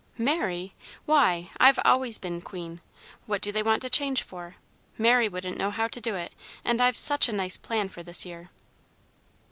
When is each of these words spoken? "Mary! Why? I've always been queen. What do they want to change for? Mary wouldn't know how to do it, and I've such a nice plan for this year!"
"Mary! 0.17 0.73
Why? 1.05 1.51
I've 1.59 1.77
always 1.85 2.17
been 2.17 2.41
queen. 2.41 2.81
What 3.27 3.39
do 3.39 3.51
they 3.51 3.61
want 3.61 3.83
to 3.83 3.87
change 3.91 4.23
for? 4.23 4.55
Mary 4.97 5.29
wouldn't 5.29 5.59
know 5.59 5.69
how 5.69 5.87
to 5.89 6.01
do 6.01 6.15
it, 6.15 6.33
and 6.65 6.81
I've 6.81 6.97
such 6.97 7.29
a 7.29 7.33
nice 7.33 7.55
plan 7.55 7.87
for 7.87 8.01
this 8.01 8.25
year!" 8.25 8.49